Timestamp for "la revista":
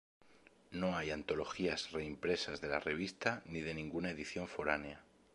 2.69-3.43